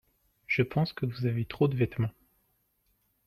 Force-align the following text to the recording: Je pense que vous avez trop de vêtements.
Je 0.47 0.63
pense 0.63 0.93
que 0.93 1.05
vous 1.05 1.27
avez 1.27 1.45
trop 1.45 1.67
de 1.67 1.75
vêtements. 1.75 2.09